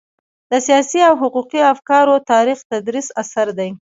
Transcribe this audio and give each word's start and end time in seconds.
د 0.51 0.53
سياسي 0.67 0.99
او 1.09 1.13
حقوقي 1.21 1.61
افکارو 1.73 2.15
تاریخ 2.31 2.59
تدريسي 2.71 3.11
اثر 3.21 3.47
دی. 3.57 3.69